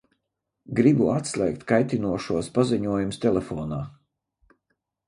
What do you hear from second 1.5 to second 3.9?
kaitinošos paziņojumus telefonā.